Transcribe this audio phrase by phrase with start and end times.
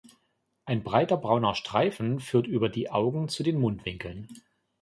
[0.65, 4.27] Ein breiter brauner Streifen führt über die Augen zu den Mundwinkeln.